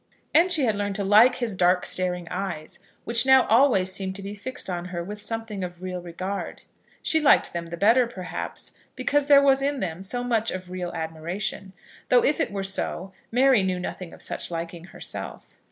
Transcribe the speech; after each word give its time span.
And 0.33 0.51
she 0.51 0.63
had 0.65 0.73
learned 0.73 0.95
to 0.95 1.03
like 1.03 1.35
his 1.35 1.55
dark 1.55 1.85
staring 1.85 2.27
eyes, 2.29 2.79
which 3.03 3.23
now 3.23 3.45
always 3.45 3.91
seemed 3.91 4.15
to 4.15 4.23
be 4.23 4.33
fixed 4.33 4.67
on 4.67 4.85
her 4.85 5.03
with 5.03 5.21
something 5.21 5.63
of 5.63 5.83
real 5.83 6.01
regard. 6.01 6.63
She 7.03 7.19
liked 7.19 7.53
them 7.53 7.67
the 7.67 7.77
better, 7.77 8.07
perhaps, 8.07 8.71
because 8.95 9.27
there 9.27 9.43
was 9.43 9.61
in 9.61 9.79
them 9.79 10.01
so 10.01 10.23
much 10.23 10.49
of 10.49 10.71
real 10.71 10.91
admiration; 10.93 11.73
though 12.09 12.23
if 12.25 12.39
it 12.39 12.51
were 12.51 12.63
so, 12.63 13.13
Mary 13.31 13.61
knew 13.61 13.79
nothing 13.79 14.11
of 14.11 14.23
such 14.23 14.49
liking 14.49 14.85
herself. 14.85 15.59